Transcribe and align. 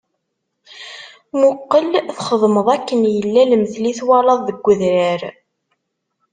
Muqel 1.39 1.91
txedmeḍ 2.17 2.67
akken 2.75 3.01
yella 3.15 3.43
lemtel 3.49 3.85
i 3.91 3.93
twalaḍ 3.99 4.39
deg 4.47 4.65
udrar. 4.71 5.21